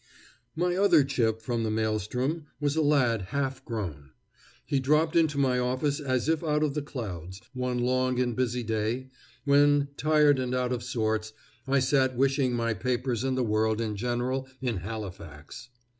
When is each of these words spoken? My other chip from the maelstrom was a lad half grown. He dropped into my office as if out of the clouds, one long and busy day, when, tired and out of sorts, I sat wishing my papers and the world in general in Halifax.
My 0.55 0.75
other 0.75 1.03
chip 1.03 1.43
from 1.43 1.61
the 1.61 1.69
maelstrom 1.69 2.47
was 2.59 2.75
a 2.75 2.81
lad 2.81 3.21
half 3.29 3.63
grown. 3.63 4.09
He 4.65 4.79
dropped 4.79 5.15
into 5.15 5.37
my 5.37 5.59
office 5.59 5.99
as 5.99 6.27
if 6.27 6.43
out 6.43 6.63
of 6.63 6.73
the 6.73 6.81
clouds, 6.81 7.39
one 7.53 7.77
long 7.77 8.19
and 8.19 8.35
busy 8.35 8.63
day, 8.63 9.11
when, 9.45 9.89
tired 9.97 10.39
and 10.39 10.55
out 10.55 10.73
of 10.73 10.81
sorts, 10.81 11.33
I 11.67 11.77
sat 11.77 12.15
wishing 12.17 12.53
my 12.55 12.73
papers 12.73 13.23
and 13.23 13.37
the 13.37 13.43
world 13.43 13.79
in 13.79 13.95
general 13.95 14.49
in 14.59 14.77
Halifax. 14.77 15.69